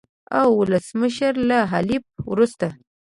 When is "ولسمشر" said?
0.61-1.33